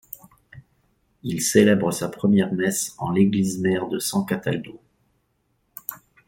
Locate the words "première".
2.09-2.51